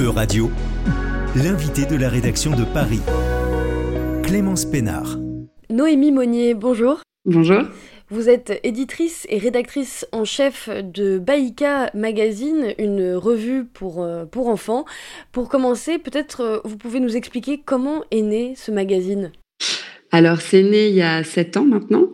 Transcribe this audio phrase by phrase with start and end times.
[0.00, 0.50] E-Radio,
[1.36, 3.00] l'invité de la rédaction de Paris,
[4.22, 5.18] Clémence Pénard.
[5.68, 7.02] Noémie Monnier, bonjour.
[7.26, 7.62] Bonjour.
[8.08, 14.48] Vous êtes éditrice et rédactrice en chef de Baïka Magazine, une revue pour, euh, pour
[14.48, 14.86] enfants.
[15.30, 19.30] Pour commencer, peut-être euh, vous pouvez nous expliquer comment est né ce magazine?
[20.10, 22.08] Alors, c'est né il y a sept ans maintenant,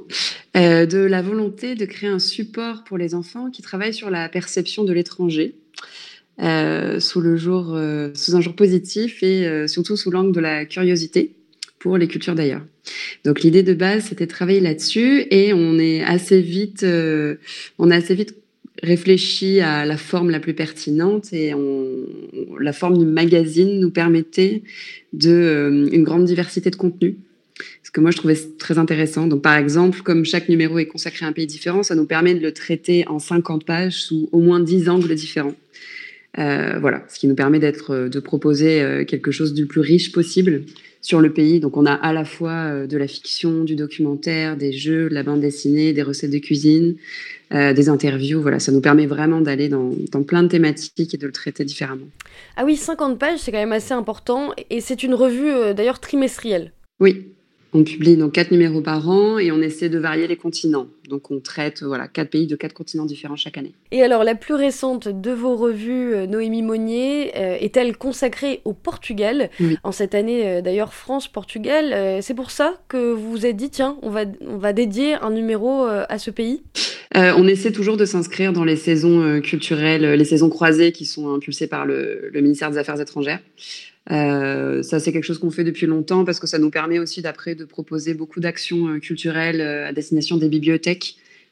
[0.57, 4.29] euh, de la volonté de créer un support pour les enfants qui travaillent sur la
[4.29, 5.57] perception de l'étranger.
[6.39, 7.79] Sous le jour,
[8.15, 11.35] sous un jour positif et surtout sous l'angle de la curiosité
[11.79, 12.63] pour les cultures d'ailleurs.
[13.25, 17.37] Donc l'idée de base, c'était de travailler là-dessus et on est assez vite, euh,
[17.79, 18.35] on a assez vite
[18.83, 22.07] réfléchi à la forme la plus pertinente et on,
[22.61, 24.63] la forme du magazine nous permettait
[25.13, 27.17] de euh, une grande diversité de contenu.
[27.83, 29.27] Ce que moi je trouvais très intéressant.
[29.27, 32.35] Donc par exemple, comme chaque numéro est consacré à un pays différent, ça nous permet
[32.35, 35.55] de le traiter en 50 pages sous au moins 10 angles différents.
[36.39, 40.65] Euh, voilà, ce qui nous permet d'être, de proposer quelque chose du plus riche possible
[41.01, 41.61] sur le pays.
[41.61, 45.15] Donc on a à la fois euh, de la fiction, du documentaire, des jeux, de
[45.15, 46.97] la bande dessinée, des recettes de cuisine,
[47.53, 48.41] euh, des interviews.
[48.41, 51.65] Voilà, ça nous permet vraiment d'aller dans, dans, plein de thématiques et de le traiter
[51.65, 52.07] différemment.
[52.57, 54.53] Ah oui, 50 pages, c'est quand même assez important.
[54.71, 56.73] Et c'est une revue euh, d'ailleurs trimestrielle.
[57.01, 57.29] Oui,
[57.73, 60.89] on publie donc quatre numéros par an et on essaie de varier les continents.
[61.09, 63.73] Donc on traite voilà quatre pays de quatre continents différents chaque année.
[63.91, 68.73] Et alors la plus récente de vos revues, euh, Noémie Monnier, euh, est-elle consacrée au
[68.73, 69.51] Portugal?
[69.83, 72.23] En cette année euh, d'ailleurs France-Portugal.
[72.23, 75.31] c'est pour ça que vous vous êtes dit tiens on va on va dédier un
[75.31, 76.63] numéro à ce pays?
[77.15, 81.67] on essaie toujours de s'inscrire dans les saisons culturelles, les saisons croisées qui sont impulsées
[81.67, 83.41] par le ministère des Affaires étrangères.
[84.11, 87.21] Euh, ça, c'est quelque chose qu'on fait depuis longtemps parce que ça nous permet aussi
[87.21, 90.98] d'après de proposer beaucoup d'actions culturelles à destination des bibliothèques,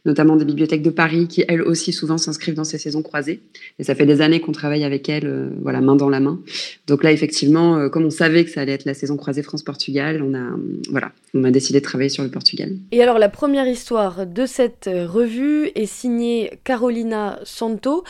[0.05, 3.41] notamment des bibliothèques de Paris qui, elles aussi, souvent s'inscrivent dans ces saisons croisées.
[3.81, 6.41] Et ça fait des années qu'on travaille avec elles, voilà, main dans la main.
[6.87, 10.33] Donc là, effectivement, comme on savait que ça allait être la saison croisée France-Portugal, on
[10.35, 10.57] a,
[10.91, 12.71] voilà, on a décidé de travailler sur le Portugal.
[12.93, 18.05] Et alors, la première histoire de cette revue est signée Carolina Santo.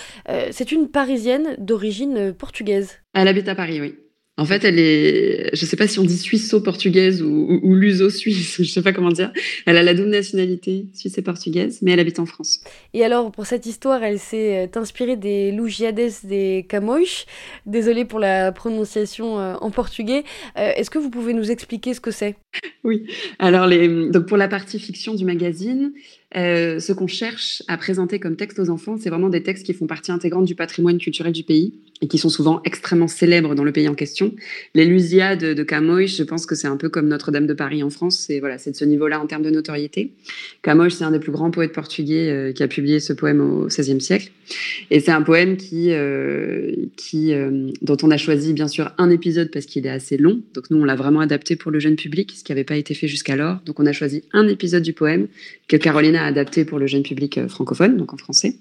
[0.51, 2.91] c'est une Parisienne d'origine portugaise.
[3.15, 3.95] Elle habite à Paris, oui.
[4.39, 8.71] En fait, elle est, je sais pas si on dit suisseau-portugaise ou, ou, luso-suisse, je
[8.71, 9.33] sais pas comment dire.
[9.65, 12.61] Elle a la double nationalité suisse et portugaise, mais elle habite en France.
[12.93, 17.25] Et alors, pour cette histoire, elle s'est euh, inspirée des Lugiades des Camões.
[17.65, 20.25] Désolée pour la prononciation euh, en portugais.
[20.59, 22.37] Euh, est-ce que vous pouvez nous expliquer ce que c'est?
[22.85, 23.07] Oui.
[23.39, 25.93] Alors, les, donc pour la partie fiction du magazine,
[26.37, 29.73] euh, ce qu'on cherche à présenter comme texte aux enfants, c'est vraiment des textes qui
[29.73, 33.65] font partie intégrante du patrimoine culturel du pays et qui sont souvent extrêmement célèbres dans
[33.65, 34.35] le pays en question.
[34.75, 37.89] Les Lusiades de Camões, je pense que c'est un peu comme Notre-Dame de Paris en
[37.89, 40.13] France, c'est voilà, de ce niveau-là en termes de notoriété.
[40.63, 43.67] Camões, c'est un des plus grands poètes portugais euh, qui a publié ce poème au
[43.67, 44.31] XVIe siècle,
[44.91, 47.33] et c'est un poème qui, euh, qui
[47.83, 50.41] dont on a choisi bien sûr un épisode parce qu'il est assez long.
[50.55, 52.95] Donc nous, on l'a vraiment adapté pour le jeune public, ce qui n'avait pas été
[52.95, 53.59] fait jusqu'alors.
[53.65, 55.29] Donc on a choisi un épisode du poème
[55.69, 58.57] que Caroline a adapté pour le jeune public euh, francophone, donc en français.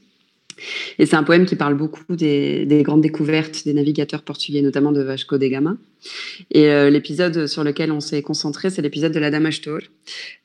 [0.99, 5.01] Et c'est un poème qui parle beaucoup des, grandes découvertes des navigateurs portugais, notamment de
[5.01, 5.77] Vasco da Gama.
[6.51, 9.49] Et euh, l'épisode sur lequel on s'est concentré, c'est l'épisode de la Dame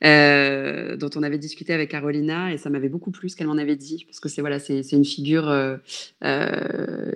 [0.04, 3.58] euh, dont on avait discuté avec Carolina, et ça m'avait beaucoup plu ce qu'elle m'en
[3.58, 5.76] avait dit, parce que c'est voilà, c'est une figure, euh,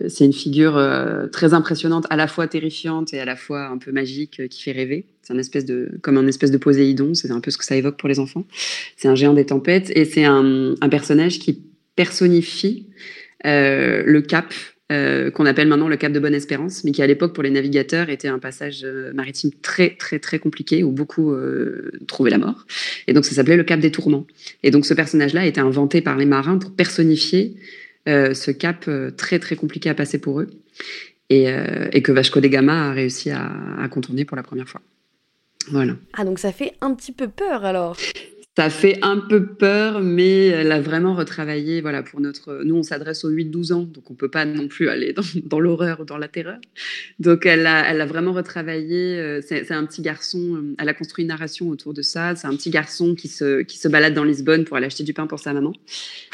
[0.09, 0.81] c'est une figure
[1.32, 4.72] très impressionnante, à la fois terrifiante et à la fois un peu magique, qui fait
[4.72, 5.06] rêver.
[5.22, 7.76] C'est un espèce de, comme un espèce de Poséidon, c'est un peu ce que ça
[7.76, 8.44] évoque pour les enfants.
[8.97, 11.62] C'est un géant des tempêtes, et c'est un personnage qui
[11.97, 12.88] personnifie
[13.47, 14.53] euh, le cap
[14.93, 18.10] euh, qu'on appelle maintenant le cap de Bonne-Espérance, mais qui à l'époque pour les navigateurs
[18.10, 21.34] était un passage euh, maritime très très très compliqué où beaucoup
[22.06, 22.66] trouvaient la mort.
[23.06, 24.27] Et donc ça s'appelait le cap des tourments.
[24.62, 27.56] Et donc ce personnage-là a été inventé par les marins pour personnifier
[28.06, 30.50] ce cap très très compliqué à passer pour eux
[31.31, 31.47] et,
[32.03, 34.82] que Vasco de Gama a réussi à contourner pour la première fois.
[35.71, 35.94] Voilà.
[36.12, 37.97] Ah donc ça fait un petit peu peur alors.
[38.56, 41.81] Ça fait un peu peur, mais elle a vraiment retravaillé.
[41.81, 42.62] Voilà, pour notre.
[42.65, 45.12] Nous, on s'adresse aux 8-12 ans, donc on peut pas non plus aller
[45.44, 46.59] dans, l'horreur ou dans la terreur.
[47.19, 49.19] Donc, elle a, elle a vraiment retravaillé.
[49.19, 50.55] Euh, c'est un petit garçon.
[50.55, 52.37] Euh, elle a construit une narration autour de ça.
[52.37, 55.14] C'est un petit garçon qui se, qui se balade dans Lisbonne pour aller acheter du
[55.14, 55.73] pain pour sa maman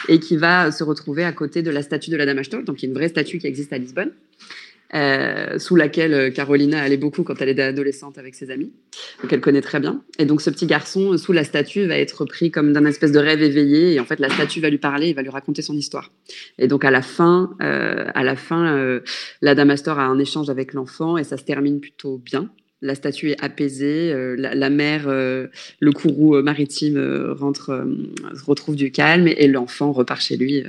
[0.09, 2.83] et qui va se retrouver à côté de la statue de la Dame Ashton, donc
[2.83, 4.13] y a une vraie statue qui existe à Lisbonne.
[4.93, 8.73] Euh, sous laquelle euh, Carolina allait beaucoup quand elle était adolescente avec ses amis.
[9.23, 10.03] Donc elle connaît très bien.
[10.19, 13.13] Et donc ce petit garçon, euh, sous la statue, va être pris comme d'un espèce
[13.13, 13.95] de rêve éveillé.
[13.95, 16.11] Et en fait, la statue va lui parler et va lui raconter son histoire.
[16.59, 19.01] Et donc à la fin, à la fin,
[19.43, 22.51] la Dame Astor a un échange avec l'enfant et ça se termine plutôt bien.
[22.83, 26.99] La statue est apaisée, la, mer, le courroux maritime
[27.39, 27.87] rentre,
[28.47, 30.65] retrouve du calme et, l'enfant repart chez lui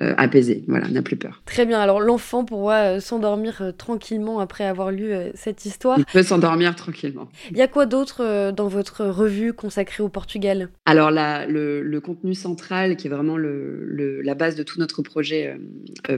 [0.00, 1.42] euh, apaisé, voilà, n'a plus peur.
[1.44, 5.98] Très bien, alors l'enfant pourra s'endormir tranquillement après avoir lu cette histoire.
[5.98, 7.28] Il peut s'endormir tranquillement.
[7.50, 10.70] Il y a quoi d'autre dans votre revue consacrée au Portugal?
[10.86, 15.56] Alors le, contenu central, qui est vraiment la base de tout notre projet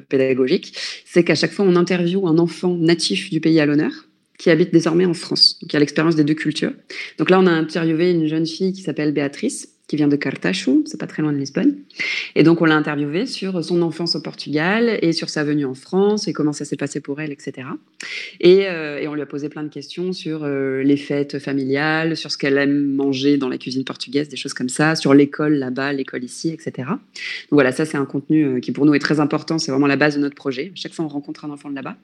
[0.08, 3.92] pédagogique, c'est qu'à chaque fois on interviewe un enfant natif du pays à l'honneur
[4.38, 6.72] qui habite désormais en France, qui a l'expérience des deux cultures.
[7.18, 10.82] Donc là, on a interviewé une jeune fille qui s'appelle Béatrice, qui vient de Cartacho,
[10.86, 11.76] c'est pas très loin de Lisbonne.
[12.34, 15.74] Et donc on l'a interviewée sur son enfance au Portugal et sur sa venue en
[15.74, 17.68] France et comment ça s'est passé pour elle, etc.
[18.44, 22.30] Euh, et, on lui a posé plein de questions sur euh, les fêtes familiales, sur
[22.30, 25.92] ce qu'elle aime manger dans la cuisine portugaise, des choses comme ça, sur l'école là-bas,
[25.92, 26.88] l'école ici, etc.
[26.88, 29.86] Donc voilà, ça c'est un contenu euh, qui pour nous est très important, c'est vraiment
[29.86, 30.72] la base de notre projet.
[30.74, 31.96] Chaque fois on rencontre un enfant de là-bas.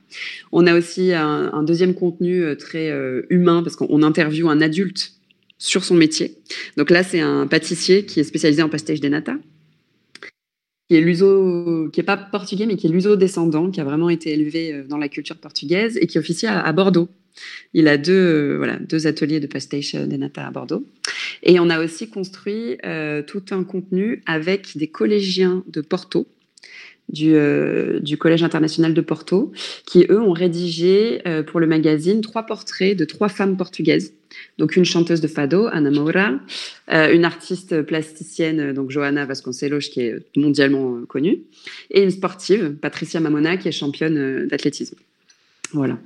[0.52, 2.90] On a aussi un, un deuxième contenu très
[3.30, 5.12] humain parce qu'on interviewe un adulte
[5.60, 6.38] sur son métier.
[6.76, 9.36] Donc là, c'est un pâtissier qui est spécialisé en pastéis de nata,
[10.88, 14.32] qui est luso, qui est pas portugais, mais qui est luso-descendant, qui a vraiment été
[14.32, 17.08] élevé euh, dans la culture portugaise et qui officie à, Bordeaux.
[17.74, 20.84] Il a deux, euh, voilà, deux ateliers de pastéis de nata à Bordeaux.
[21.42, 26.26] Et on a aussi construit euh, tout un contenu avec des collégiens de Porto,
[27.12, 27.34] du,
[28.00, 29.52] du, Collège international de Porto,
[29.86, 34.12] qui, eux, ont rédigé pour le magazine trois portraits de trois femmes portugaises
[34.58, 36.32] donc une chanteuse de fado, Ana Moura,
[36.92, 41.42] euh, une artiste plasticienne, donc Johanna Vasconcelos, qui est mondialement euh, connue,
[41.90, 44.96] et une sportive, Patricia Mamona, qui est championne euh, d'athlétisme.
[45.72, 45.98] Voilà.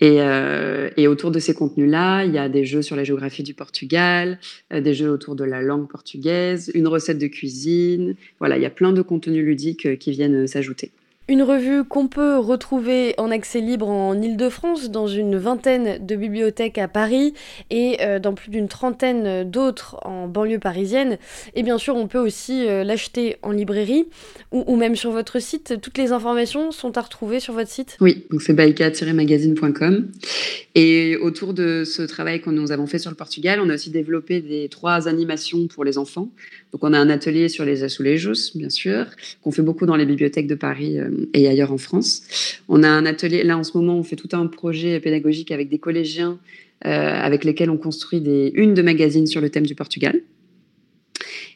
[0.00, 4.38] Et, autour de ces contenus-là, il y a des jeux sur la géographie du Portugal,
[4.70, 8.14] des jeux autour de la langue portugaise, une recette de cuisine.
[8.38, 10.90] Voilà, il y a plein de contenus ludiques qui viennent s'ajouter.
[11.30, 16.76] Une revue qu'on peut retrouver en accès libre en Ile-de-France, dans une vingtaine de bibliothèques
[16.76, 17.34] à Paris
[17.70, 21.18] et euh, dans plus d'une trentaine d'autres en banlieue parisienne.
[21.54, 24.08] Et bien sûr, on peut aussi euh, l'acheter en librairie
[24.50, 25.80] ou, même sur votre site.
[25.80, 30.08] Toutes les informations sont à retrouver sur votre site Oui, donc c'est baika-magazine.com.
[30.74, 33.90] Et autour de ce travail que nous avons fait sur le Portugal, on a aussi
[33.90, 36.32] développé des trois animations pour les enfants.
[36.72, 39.06] Donc on a un atelier sur les azulejos, bien sûr,
[39.42, 40.98] qu'on fait beaucoup dans les bibliothèques de Paris.
[40.98, 42.22] Euh, et ailleurs en France.
[42.68, 45.68] On a un atelier, là en ce moment, on fait tout un projet pédagogique avec
[45.68, 46.38] des collégiens
[46.86, 50.22] euh, avec lesquels on construit des une de magazines sur le thème du Portugal.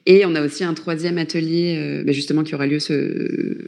[0.05, 2.77] Et on a aussi un troisième atelier, euh, bah, justement, qui aura lieu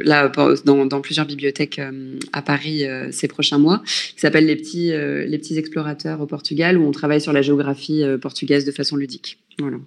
[0.03, 0.31] là
[0.67, 5.57] dans, plusieurs bibliothèques euh, à Paris ces prochains mois, qui s'appelle les petits les petits
[5.57, 9.39] explorateurs au Portugal, où on travaille sur la géographie portugaise de façon ludique.
[9.59, 9.79] Voilà.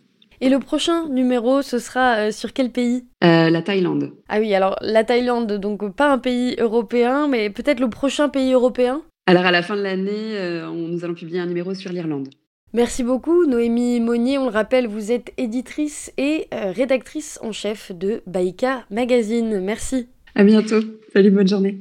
[0.41, 3.05] Et le prochain numéro, ce sera euh, sur quel pays?
[3.23, 4.11] Euh, La Thaïlande.
[4.29, 8.53] Ah oui, alors la Thaïlande, donc pas un pays européen, mais peut-être le prochain pays
[8.53, 9.01] européen?
[9.27, 12.29] Alors à la fin de l'année, euh, nous allons publier un numéro sur l'Irlande.
[12.73, 18.21] Merci beaucoup Noémie Monnier, on le rappelle, vous êtes éditrice et rédactrice en chef de
[18.27, 19.59] Baïka Magazine.
[19.59, 20.07] Merci.
[20.35, 20.79] À bientôt.
[21.11, 21.79] Salut, bonne journée.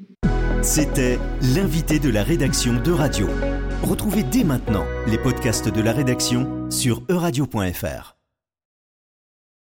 [0.63, 1.19] C'était
[1.55, 3.29] l'invité de la rédaction de Radio.
[3.83, 8.18] Retrouvez dès maintenant les podcasts de la rédaction sur euradio.fr.